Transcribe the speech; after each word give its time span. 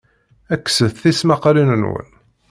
Kkset 0.63 0.97
tismaqqalin-nwen. 1.01 2.09